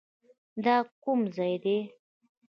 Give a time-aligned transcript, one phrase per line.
[0.63, 1.77] دا کوم ځاى دى.